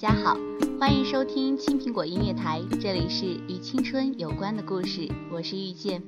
[0.00, 0.36] 大家好，
[0.78, 6.00] 欢迎收听青苹果音乐台，这里是与青春有关的故事，我是遇见。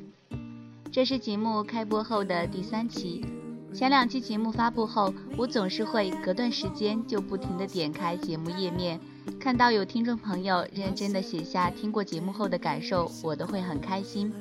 [0.92, 3.26] 这是节目开播后的第三期，
[3.74, 9.00] 前两期节目发布后，我总是会隔段时间就不停的点开节目页面，
[9.40, 14.32] 看到有听众朋友认真的写下听过节目后的感受，我都会很开心。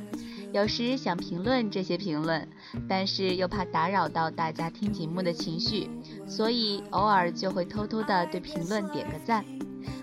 [0.52, 2.48] 有时想评论这些评论，
[2.88, 5.90] 但是又怕打扰到大家听节目的情绪，
[6.28, 9.46] 所以偶尔就会偷偷的对评论点个赞。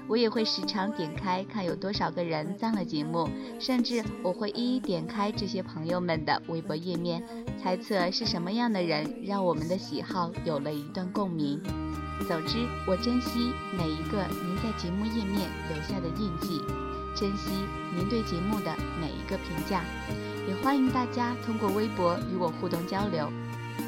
[0.08, 7.20] 我也会时常点开看有多少个人赞了节目，甚至我会一一点开这些朋友们的微博页面，
[7.60, 11.60] 猜测是什么样的人让我们的喜好有了一段共鸣。
[12.28, 16.60] 总之，我珍惜每一个您在节目页面留下的印记，
[17.16, 17.50] 珍惜
[17.96, 19.82] 您对节目的每一个评价。
[20.46, 23.28] 也欢迎大家通过微博与我互动交流。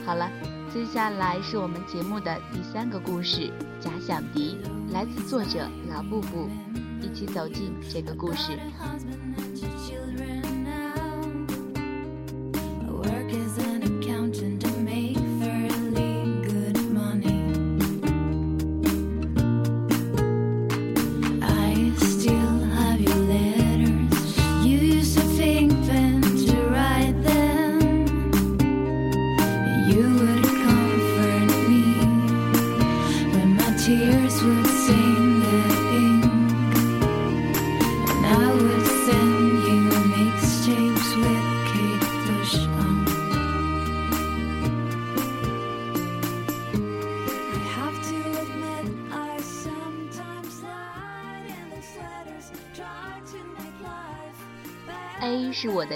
[0.05, 0.31] 好了，
[0.73, 3.43] 接下来是我们节目的第三个故事
[3.81, 4.59] 《假想敌》，
[4.93, 6.49] 来自作者老布布，
[7.01, 8.59] 一起走进这个故事。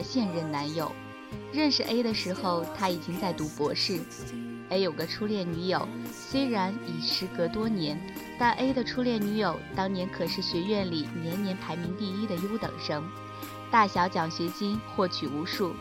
[0.03, 0.91] 现任男友，
[1.53, 4.01] 认识 A 的时候，他已经在读博士。
[4.69, 8.01] A 有个初恋女友，虽然已时隔多年，
[8.39, 13.05] 但 A 的初恋女友当年可是学院里年年排名第一的优等生，
[13.71, 15.73] 大小奖学金获取无数。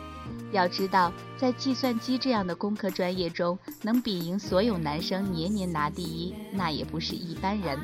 [0.52, 7.78] 要知道，在计算机这样的工科专业中，能比赢所有男生年年拿第一，那也不是一般人。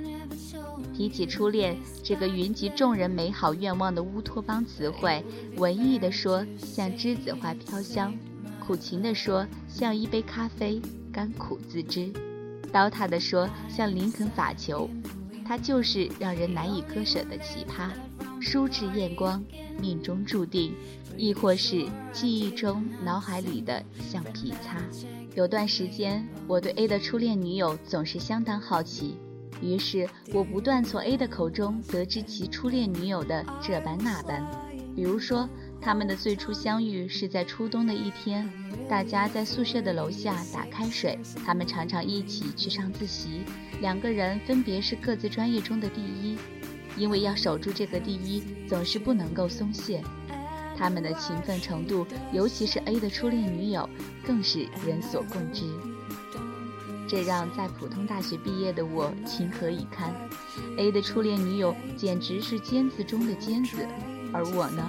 [0.98, 5.24] 提起初恋这个云集众人美好愿望的乌托邦词汇，
[5.56, 8.12] 文艺的说像栀子花飘香，
[8.58, 10.82] 苦情的说像一杯咖啡
[11.12, 12.12] 甘苦自知，
[12.72, 14.90] 刀塔的说像林肯法球，
[15.46, 17.92] 它就是让人难以割舍的奇葩，
[18.40, 19.40] 书至艳光，
[19.80, 20.74] 命中注定。
[21.16, 24.80] 亦或是记忆中、脑海里的橡皮擦。
[25.34, 29.16] 有段时间，我对 A 的初恋女友总是相当好奇，
[29.60, 34.46] 于是我不断从 A 的口中得知其初恋女友的这般那般。
[34.94, 35.48] 比如说，
[35.80, 38.50] 他们的最初相遇是在初冬的一天，
[38.88, 41.16] 大家在宿舍的楼下打开水，
[41.46, 43.42] 他们常常一起去上自习，
[43.80, 46.36] 两个人分别是各自专业中的第一，
[46.96, 50.02] 因为要守住这个第一，总是不能够松懈。
[50.76, 53.88] 他们的勤奋程度，尤其是 A 的初恋女友，
[54.26, 55.64] 更是人所共知。
[57.08, 60.14] 这让在普通大学毕业的我情何以堪
[60.76, 63.78] ？A 的初恋女友简直是尖子中的尖子，
[64.32, 64.88] 而我呢？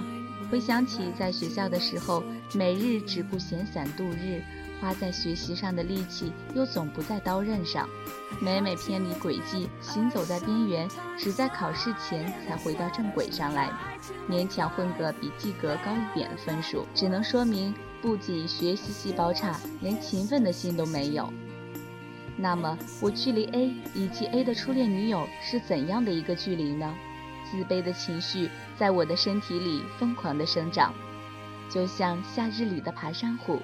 [0.50, 2.22] 回想起在学校的时候，
[2.54, 4.42] 每日只顾闲散度日。
[4.80, 7.86] 花在学习上的力气又总不在刀刃上，
[8.40, 10.88] 每每偏离轨迹，行走在边缘，
[11.18, 13.70] 只在考试前才回到正轨上来，
[14.26, 21.30] 勉强混个比及格高一点的分数，只能说明不仅学习细胞差，连勤奋的心都没有。
[22.40, 26.96] 那么，我距离 A 以及 A 的初恋女友是怎样的一个距离呢？
[27.50, 28.48] 自卑的情绪
[28.78, 30.94] 在我的身体里疯狂地生长，
[31.70, 33.60] 就像夏日里的爬山虎。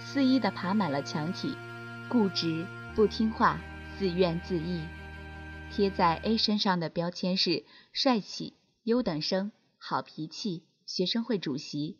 [0.00, 1.56] 肆意地爬满了墙体，
[2.08, 3.60] 固执、不听话、
[3.98, 4.88] 自怨自艾。
[5.70, 8.54] 贴在 A 身上的标签是帅气、
[8.84, 11.98] 优等生、好脾气、学生会主席。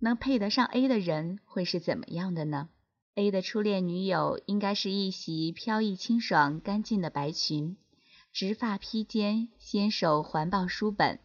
[0.00, 2.68] 能配得上 A 的人会是怎么样的呢
[3.20, 7.76] ？A 的初恋女友应该是一袭飘逸清爽、干净的白裙，
[8.32, 11.18] 直发披肩，纤手环抱书本，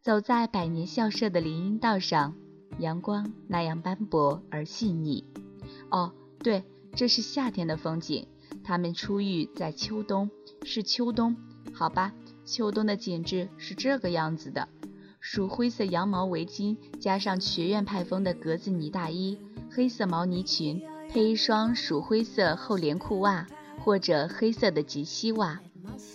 [0.00, 2.36] 走在百年校舍的林荫道上，
[2.78, 5.24] 阳光那样斑驳而细腻。
[5.90, 6.62] 哦，对，
[6.94, 8.28] 这是夏天的风景。
[8.62, 10.30] 他们初遇在秋冬，
[10.62, 11.36] 是秋冬，
[11.72, 12.14] 好吧？
[12.44, 14.68] 秋冬的景致是这个样子的：
[15.18, 19.36] 鼠灰色羊毛围巾，加上学院派风的格子呢大衣，
[19.72, 20.80] 黑色毛呢裙，
[21.12, 23.44] 配一双鼠灰色厚连裤袜
[23.80, 25.60] 或者黑色的及膝袜，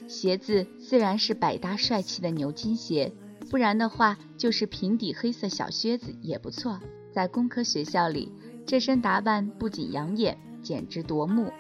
[0.08, 3.12] 鞋子自然是百搭帅气的牛津鞋，
[3.50, 6.80] 不然的话就是平底黑色小靴子也不错。
[7.12, 8.32] 在工科学校里，
[8.66, 11.52] 这身打扮不仅养眼，简直夺目。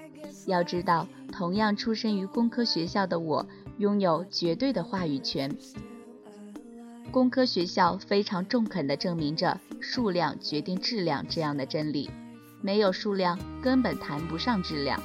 [0.45, 3.45] 要知道，同样出身于工科学校的我，
[3.79, 5.53] 拥有绝对的话语权。
[7.11, 12.09] 工科学校非常中肯地证明着“数量决定质量”这样的真理，
[12.65, 14.99] 没有数量根本谈不上质量。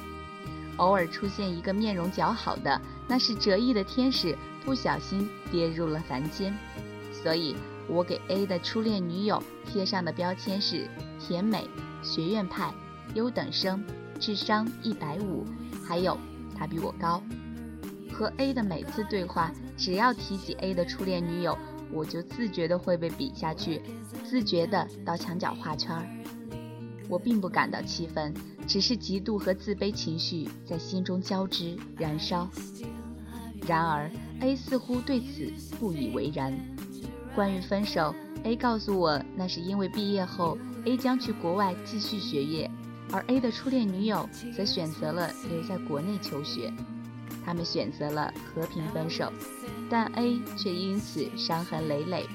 [0.77, 4.35] 偶尔出现一个面容姣好的，那是折翼的天使
[4.65, 6.57] 不小心跌入了凡间。
[7.13, 7.55] 所以，
[7.87, 11.69] 我给 A 的初恋女友贴上的标签是甜美、
[12.01, 12.73] 学院派、
[13.13, 13.85] 优等生。
[14.19, 15.45] 智商一百五，
[15.87, 16.17] 还有
[16.57, 17.21] 她比我高。
[18.11, 21.55] 和 A 的每次对话，只要提起 A 的初恋女友，
[21.91, 23.83] 我就自觉的会被比下去，
[24.23, 26.07] 自觉的到墙角画圈儿。
[27.11, 28.33] 我并不感到气愤，
[28.65, 32.49] 只是嫉妒和自卑情绪在心中交织燃烧。
[33.67, 34.09] 然而
[34.39, 36.57] A 似乎对此不以为然。
[37.35, 38.15] 关于分手
[38.45, 42.71] ，A 告诉我，那是因为毕业后 A 将去国外继续学业。
[43.11, 46.71] 而 A 的初恋女友则选择了留在国内求学，
[47.43, 49.29] 他们选择了和平分手，
[49.89, 52.25] 但 A 却因此伤痕累累。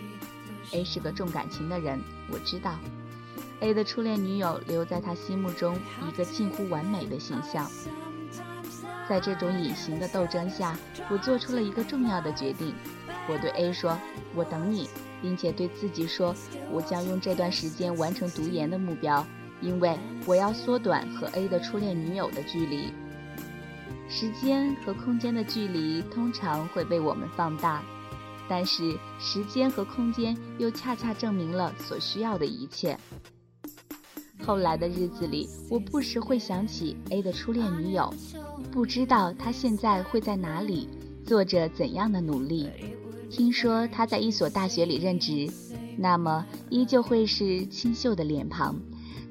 [0.73, 1.99] A 是个重感情的人，
[2.31, 2.79] 我知道。
[3.61, 7.71] A 的初恋女友留在他心目中一个近乎完美的形象。
[9.09, 10.77] 在这种隐形的斗争下，
[11.09, 12.75] 我做出了一个重要的决定。
[13.29, 13.99] 我对 A 说
[14.35, 14.89] ：“我等你，
[15.23, 16.35] 并且对自己说，
[16.71, 19.25] 我将用这段时间完成读研的目标。”
[19.63, 22.93] 因为我要缩短和 A 的初恋女友的距离，
[24.07, 27.83] 时间和空间的距离通常会被我们放大，
[28.51, 32.99] 但是时间和空间又恰恰证明了所需要的一切。
[34.45, 38.13] 后来的日子里，我不时会想起 A 的初恋女友，
[38.71, 40.89] 不知道她现在会在哪里，
[41.25, 42.69] 做着怎样的努力。
[43.31, 45.51] 听说她在一所大学里任职，
[45.97, 48.77] 那么依旧会是清秀的脸庞。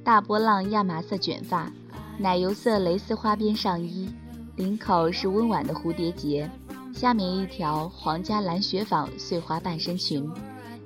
[0.04, 1.72] 大波浪亚麻色卷发，
[2.18, 4.10] 奶油色蕾丝花边上衣，
[4.58, 6.50] 领口是温婉的蝴蝶结，
[6.94, 10.30] 下面一条皇家蓝雪纺碎花半身裙，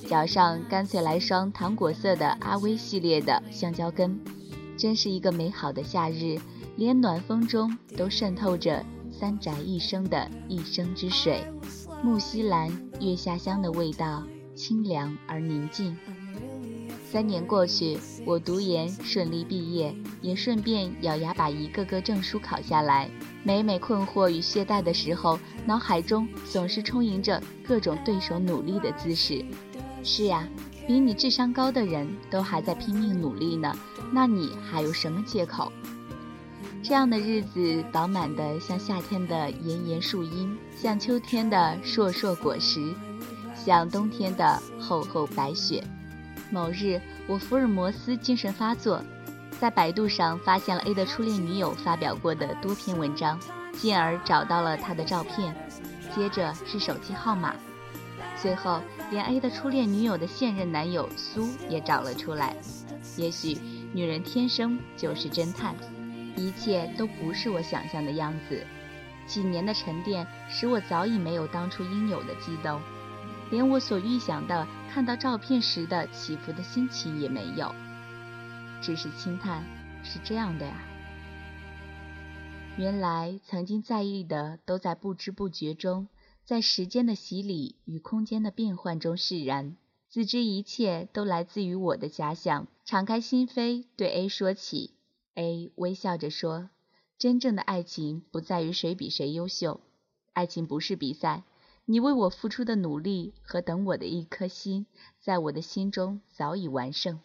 [0.07, 4.19] 脚上干脆来双糖果色的阿威系列的橡胶跟，
[4.77, 6.37] 真是一个美好的夏日，
[6.77, 11.43] 连暖风中都渗透着三宅一生的一生之水，
[12.01, 14.23] 木樨兰月下香的味道，
[14.55, 15.95] 清凉而宁静。
[17.11, 23.09] 三年过去，我读研顺利毕业，也顺便咬牙把一个个证书考下来。
[23.43, 29.43] 每每困惑与懈怠的时候，脑海中总是充盈着各种对手努力的姿势。
[30.03, 30.47] 是呀，
[30.87, 33.75] 比你智商高的人都还在拼命努力呢，
[34.11, 35.71] 那你还有什么借口？
[36.81, 42.93] 这样的日子饱满的像夏天的炎炎树荫，像秋天的硕硕果实，
[43.53, 45.83] 像冬天的厚厚白雪。
[46.49, 49.03] 某日，我福尔摩斯精神发作，
[49.59, 53.37] 在百度上发现了 A 的初恋女友发表过的多篇文章，
[53.73, 55.53] 进而找到了他的照片，
[56.15, 57.53] 接着是手机号码，
[58.41, 58.81] 最后
[59.11, 62.55] 连 A 的初恋女友的现任男友苏也找了出来。
[63.17, 63.57] 也许
[63.93, 65.75] 女人天生就是侦探，
[66.35, 68.65] 一切都不是我想象的样子。
[69.27, 72.79] 几年的沉淀使我早已没有当初应有的激动。
[73.51, 77.73] 连我所预想的看到照片时的起伏的心情也没有，
[78.79, 79.63] 只是轻叹：
[80.03, 80.73] 是这样的呀。
[82.77, 86.07] 原来曾经在意的都在不知不觉中，
[86.49, 89.77] 在时间的洗礼与空间的变换中释然，
[90.09, 92.65] 自知一切都来自于我的假想。
[92.85, 94.89] 敞开心扉对 A 说起
[95.35, 96.71] ，A 微笑着说
[97.19, 99.79] ：“真正的爱情不在于谁比谁优秀，
[100.33, 101.43] 爱情不是比赛。”
[101.85, 104.87] 你为我付出的努力和等我的一颗心，
[105.19, 107.19] 在我的心中早已完胜。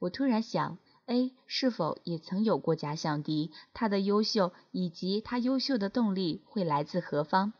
[0.00, 3.52] 我突然想 A 是否也曾有过假想敌？
[3.72, 7.52] 他的优秀以及他优秀的动力会来自何方？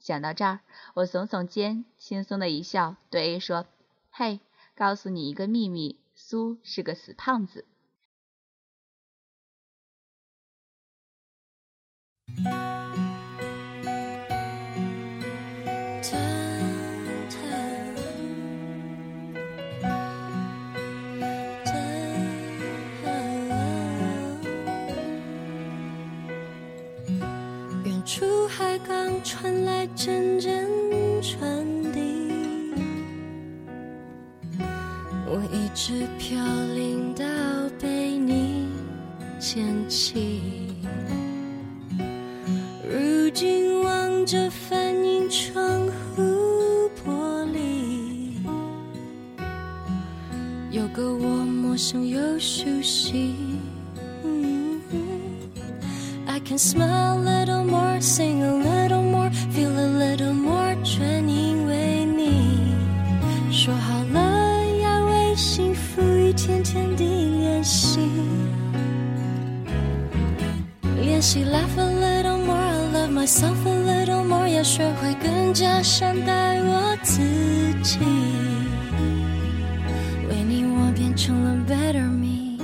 [0.00, 0.60] 想到这儿，
[0.94, 3.66] 我耸耸肩，轻松的一笑，对 A 说
[4.10, 4.40] ：“嘿，
[4.74, 7.66] 告诉你一个秘密，苏是个死胖子。”
[28.12, 30.68] 出海港传来阵阵
[31.22, 32.28] 传递，
[35.28, 36.36] 我一直飘
[36.74, 37.24] 零到
[37.80, 38.66] 被你
[39.38, 40.42] 捡起。
[42.82, 45.86] 如今望着反映窗
[46.16, 48.32] 户玻璃，
[50.72, 53.36] 有个我陌生又熟悉。
[56.26, 57.09] I can smell
[71.20, 77.20] 练习 laugh a little more, I love myself a little more，要学会更加善待我自
[77.82, 77.98] 己，
[80.30, 82.56] 为你我变成了 better me，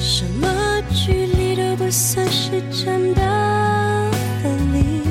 [0.00, 2.26] 什么距离都不算。
[2.28, 3.20] 是真的
[4.42, 5.02] 分离，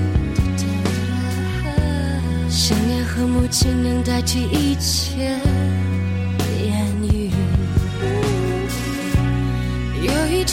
[2.49, 5.37] 想念和母亲能代替一切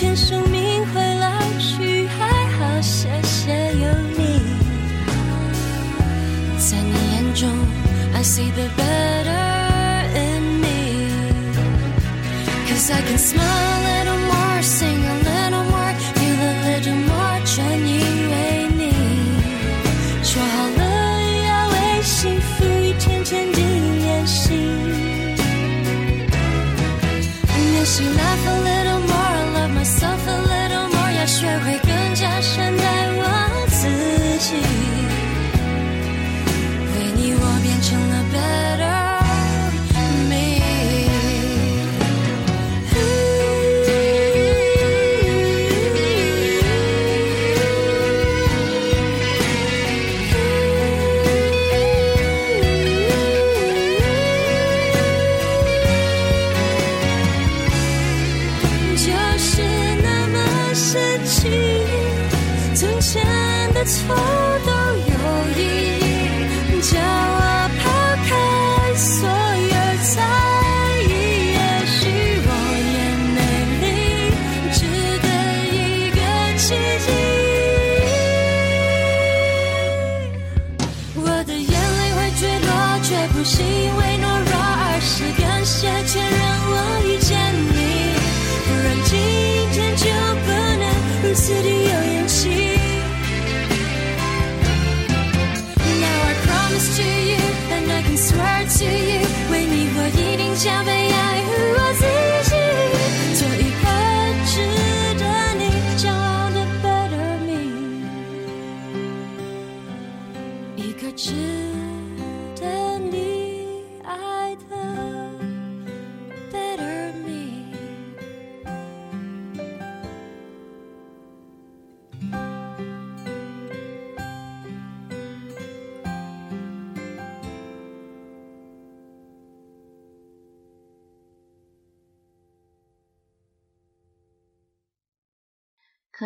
[0.00, 1.28] 有一天生命会老
[1.58, 4.40] 去，还好谢谢有你，
[6.56, 7.50] 在你眼中
[8.14, 11.72] ，I see the better in me，cause
[12.92, 15.17] I can smile a little more，sing a
[59.06, 59.62] 就是
[60.02, 61.48] 那么神奇。
[62.74, 63.22] 从前
[63.72, 64.14] 的错
[64.66, 65.14] 都有
[65.56, 65.60] 意
[66.00, 67.82] 义叫我抛
[68.28, 69.27] 开所
[100.58, 100.97] jamais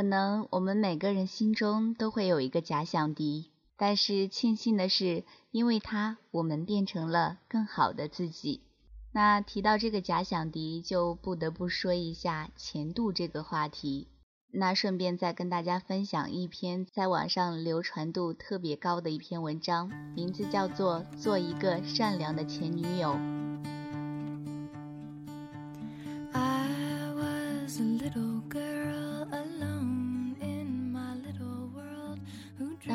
[0.03, 8.63] 可能我们每个人心中都会有一个假想敌，但是庆幸的是，因为他，我们变成了更好的自己。
[9.13, 14.09] 那提到这个假想敌，就不得不说一下前度这个话题。
[14.51, 23.11] 那顺便再跟大家分享一篇在网上流传度特别高的一篇文章，名字叫做《做一个善良的前女友》。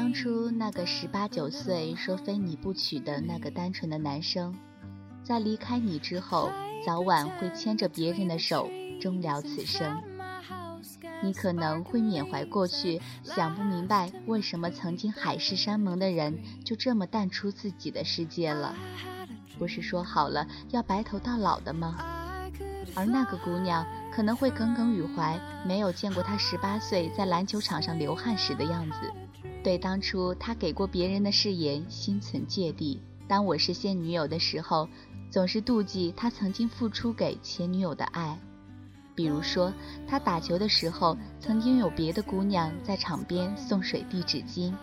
[0.07, 4.55] 当初那个十八九岁说非你不娶的那个单纯的男生，
[5.21, 6.49] 在离开你之后，
[6.85, 8.69] 早晚会牵着别人的手
[9.01, 10.01] 终了此生。
[11.21, 18.73] 你可能会缅怀过去，想不明白为什么曾经海誓山盟的人就这么淡出自己的世界了。
[19.59, 21.97] 不是说好了要白头到老的吗？
[22.95, 23.85] 而那个姑娘
[24.17, 29.13] 可能会耿耿于怀，没有见过他十八岁在篮球场上流汗时的样子，
[29.63, 32.99] 对当初他给过别人的誓言心存芥蒂。
[33.27, 34.89] 当我是现女友的时候，
[35.29, 38.35] 总是妒忌他曾经付出给前女友的爱。
[39.13, 39.71] 比如说，
[40.07, 44.73] 他打球的时候，曾经有别的姑娘在场边送水递纸巾；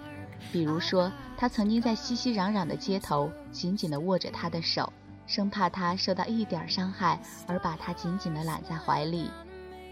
[0.52, 4.92] 比如说，他曾经在熙熙攘攘的街头紧紧地握着她的手，
[5.26, 9.30] 生怕她受到一点伤害而把她紧紧地揽在怀里；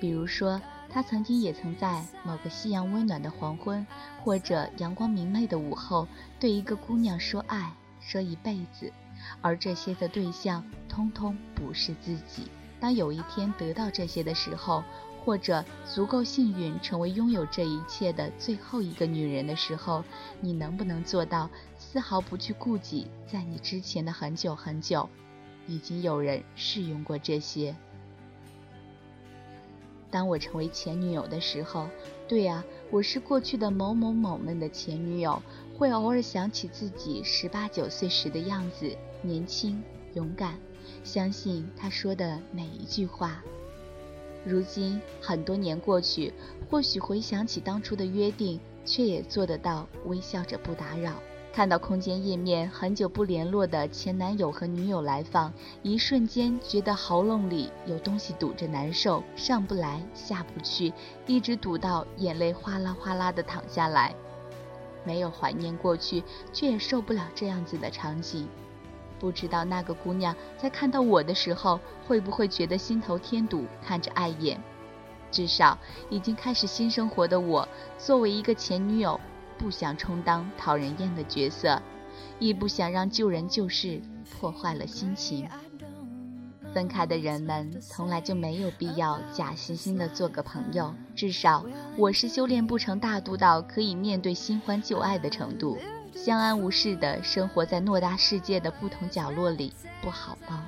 [0.00, 3.86] 比如说，他曾经也曾在某个夕阳温暖的黄昏，
[4.22, 6.06] 或者阳光明媚的午后，
[6.38, 8.92] 对一个姑娘说爱，说一辈子，
[9.40, 12.50] 而这些的对象通通不是自己。
[12.78, 14.84] 当有一天得到这些的时候，
[15.24, 20.04] 或者足够幸运成为拥有这一切的最后一个女人的时候，
[20.40, 21.48] 你能不能做到
[21.92, 25.06] 丝毫不去顾及，在你之前的很久很久，
[25.66, 27.76] 已经有人试用过这些？
[30.10, 31.86] 当我成为前女友的时候，
[32.26, 35.42] 对呀，我是过去的某某某们的前女友，
[35.76, 39.82] 会偶尔想起自己十八九岁时的样子，年轻
[40.14, 40.58] 勇敢。
[41.04, 43.42] 相信他说的每一句话。
[44.46, 46.32] 如今很多年过去，
[46.70, 51.22] 或许回想起当初的约定，却也做得到微笑着不打扰。
[51.52, 60.90] 看到空间页面很久不联络的前男友和女友来访，一瞬间觉得喉咙里有东西堵着难受，上不来下不去，
[61.26, 64.14] 一直堵到眼泪哗啦哗啦的淌下来。
[65.04, 68.48] 没有怀念过去，却也受不了这样子的场景。
[69.20, 71.78] 不知道那个姑娘在看到我的时候，
[72.08, 74.58] 会不会觉得心头添堵，看着碍眼？
[75.30, 75.76] 至少
[76.08, 77.68] 已经开始新生活的我，
[77.98, 79.20] 作为一个前女友，
[79.62, 81.80] 不想充当讨人厌的角色，
[82.40, 85.48] 亦不想让旧人旧事破坏了心情。
[86.74, 91.64] 分开的人们从来就没有必要假惺惺的做个朋友，至少
[91.96, 95.78] 我是修炼不成大度到可以面对新欢旧爱的程度。
[96.12, 100.66] 相安无事的生活在偌大世界的不同角落里，不好吗？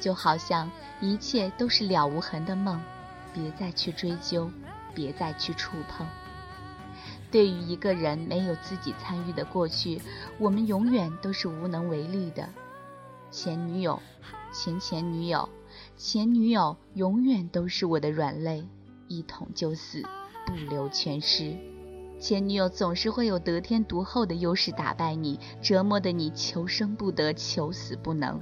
[0.00, 2.80] 就好像一切都是了无痕的梦，
[3.34, 4.50] 别再去追究，
[4.94, 6.06] 别再去触碰。
[7.30, 10.00] 对于一个人没有自己参与的过去，
[10.38, 12.48] 我们永远都是无能为力的。
[13.30, 14.00] 前女友，
[14.52, 15.48] 前前女友，
[15.96, 18.66] 前女友永远都是我的软肋，
[19.06, 20.02] 一捅就死，
[20.44, 21.56] 不留全尸。
[22.18, 28.40] 前女友总是会有得天独厚的优势打败你，折磨的你求生不得，求死不能。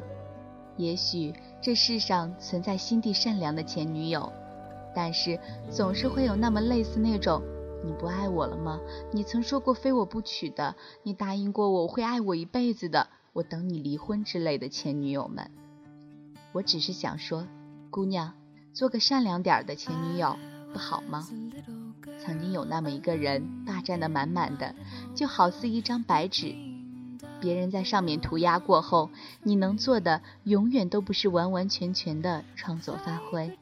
[0.77, 4.33] 也许这世上存在心地善良的前女友，
[4.95, 5.39] 但是
[5.71, 7.43] 总是会有那么类似那种
[7.85, 8.81] “你不爱我了吗？
[9.13, 15.51] 你曾说过非我不娶的，你答应过我会爱我一辈子的，我等你离婚”之类的前女友们。
[16.53, 17.47] 我只是想说，
[17.91, 18.35] 姑娘，
[18.73, 20.37] 做个善良点的前女友
[20.73, 21.29] 不好吗？
[22.19, 24.75] 曾经有那么一个人，霸占的满满的，
[25.15, 26.55] 就好似一张白纸，
[27.41, 29.11] 别人在上面涂鸦过后，
[29.45, 33.57] 你能做的永远都不是完完全全的创作发挥，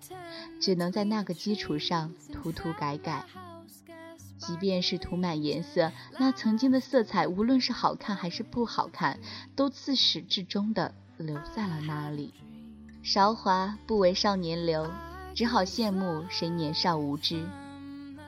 [0.58, 3.26] 只能在那个基础上涂涂改改。
[4.46, 9.18] 即便是涂满颜色，那曾经的色彩，无论是好看还是不好看，
[9.56, 12.32] 都自始至终的留在了那里。
[13.02, 14.88] 韶华不为少年留，
[15.34, 17.44] 只好羡慕谁年少无知。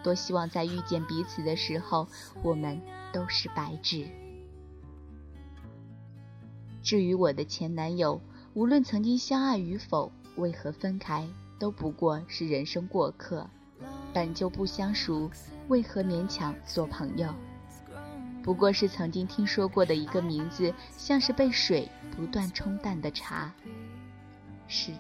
[0.02, 2.08] 多希望在遇见彼此的时候，
[2.42, 2.80] 我们
[3.12, 4.08] 都是白纸。
[6.82, 8.20] 至于我的前男友，
[8.54, 11.28] 无论曾经相爱与否，为何分开，
[11.60, 13.48] 都不过是人生过客。
[14.18, 15.30] 本就不相熟，
[15.68, 17.32] 为何勉强做朋友？
[18.42, 23.52] 不过是曾经听说过的一个名字，像是被水不断冲淡的茶。
[24.66, 24.90] 是，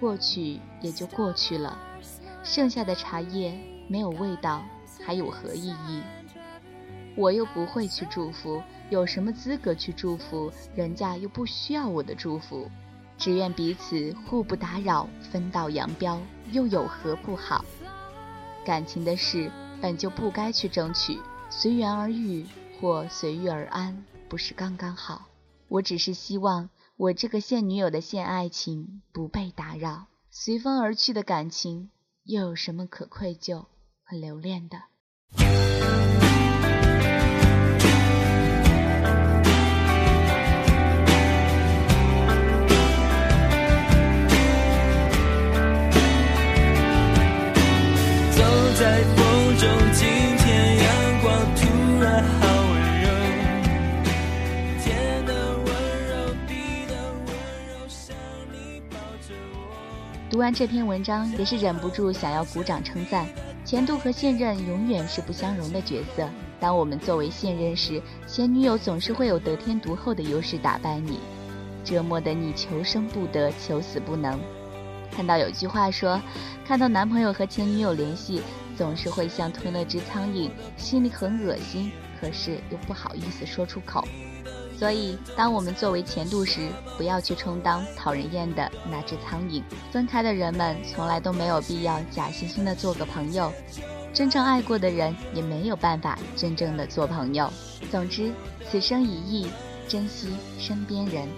[0.00, 1.78] 过去也就过去了，
[2.42, 3.52] 剩下的茶叶。
[3.88, 4.62] 没有味道，
[5.04, 6.02] 还有何意义？
[7.16, 10.50] 我又不会去祝福，有什么资格去祝福？
[10.74, 12.70] 人家又不需要我的祝福，
[13.18, 16.18] 只愿彼此互不打扰，分道扬镳，
[16.52, 17.62] 又有何不好？
[18.70, 19.50] 感情的事
[19.82, 21.18] 本就不该去争取，
[21.50, 22.46] 随缘而遇
[22.80, 25.26] 或随遇而安，不是刚刚好？
[25.66, 31.90] 我只是希望我这个现女友的现爱情不被打扰，随风而去的感情
[32.22, 33.64] 又有什么可愧疚？
[34.04, 34.82] 和留恋的。
[60.40, 63.28] 读完这篇文章，也是忍不住想要鼓掌称赞。
[63.62, 66.26] 前度和现任永远是不相容的角色。
[66.58, 71.18] 当我们作为现任时，前女友总是会有得天独厚的优势打败你，
[71.84, 74.40] 折磨得你求生不得，求死不能。
[75.14, 76.18] 看到有句话说，
[76.66, 78.40] 看到男朋友和前女友联系，
[78.78, 80.48] 总是会像吞了只苍蝇，
[80.78, 84.08] 心里很恶心，可是又不好意思说出口。
[84.80, 89.62] 所以，当我们作为前度时，不要去充当讨人厌的那只苍蝇。
[89.92, 93.52] 分开的人们从来都没有必要假惺惺的做个朋友，
[94.14, 97.52] 真正爱过的人也没有办法真正的做朋友。
[97.90, 98.32] 总之，
[98.70, 99.50] 此生一意，
[99.86, 101.28] 珍惜身边人。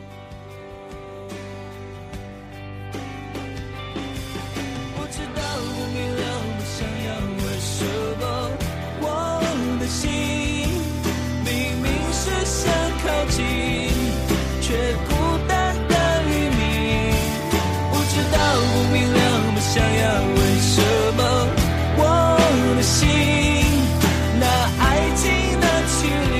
[24.40, 24.46] 那
[24.80, 26.36] 爱情的距离，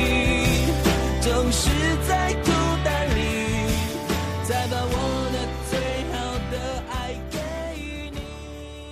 [1.20, 1.70] 总是
[2.08, 2.50] 在孤
[2.84, 3.20] 单里，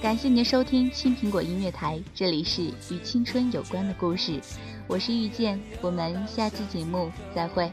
[0.01, 4.41] 感谢您收听青苹果音乐台，这里是与青春有关的故事，
[4.87, 7.71] 我是遇见，我们下期节目再会。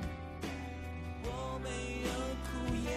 [1.23, 1.69] 没
[2.03, 2.09] 有
[2.43, 2.49] 哭
[2.83, 2.89] 也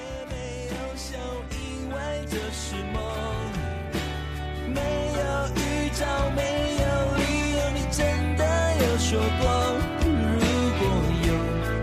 [6.34, 6.69] 没，
[9.10, 9.26] 说过，
[10.04, 10.08] 如
[10.78, 10.82] 果
[11.26, 11.28] 有，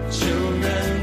[0.10, 0.20] 就
[0.62, 0.97] 让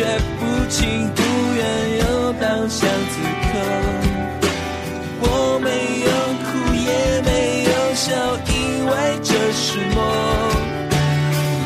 [0.00, 0.06] 觉，
[0.38, 1.20] 不情不
[1.56, 1.60] 愿，
[1.98, 3.52] 又到像此刻。
[5.20, 5.24] 我
[5.62, 5.68] 没
[6.08, 6.10] 有
[6.40, 6.88] 哭，也
[7.20, 7.28] 没
[7.64, 8.08] 有笑，
[8.48, 8.90] 因为
[9.22, 10.00] 这是梦。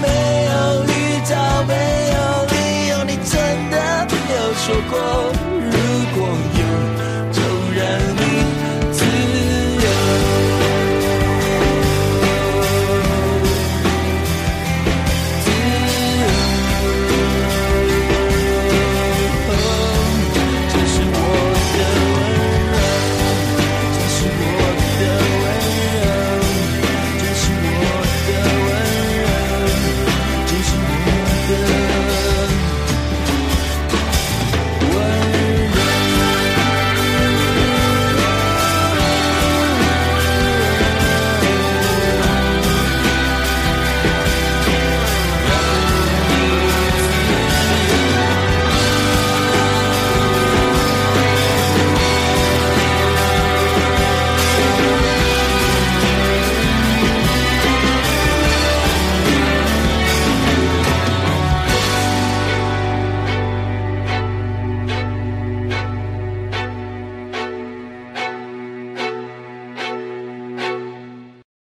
[0.03, 0.05] 没
[0.51, 0.91] 有预
[1.25, 1.33] 兆，
[1.69, 1.73] 没
[2.11, 2.19] 有
[2.51, 2.55] 理
[2.89, 3.31] 由，你真
[3.71, 3.75] 的
[4.11, 4.93] 有说过，